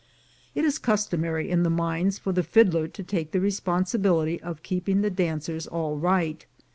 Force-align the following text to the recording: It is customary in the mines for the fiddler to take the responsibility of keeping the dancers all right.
It 0.55 0.65
is 0.65 0.79
customary 0.79 1.47
in 1.47 1.61
the 1.61 1.69
mines 1.69 2.17
for 2.17 2.31
the 2.31 2.41
fiddler 2.41 2.87
to 2.87 3.03
take 3.03 3.33
the 3.33 3.39
responsibility 3.39 4.41
of 4.41 4.63
keeping 4.63 5.01
the 5.01 5.11
dancers 5.11 5.67
all 5.67 5.95
right. 5.99 6.43